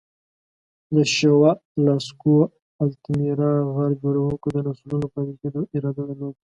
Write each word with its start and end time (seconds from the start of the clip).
د 0.93 0.95
شووه، 1.15 1.51
لاسکو 1.85 2.37
او 2.79 2.85
التامیرا 2.91 3.51
غار 3.75 3.91
جوړونکو 4.01 4.47
د 4.55 4.57
نسلونو 4.67 5.07
پاتې 5.13 5.33
کېدو 5.41 5.61
اراده 5.75 6.01
درلوده. 6.09 6.39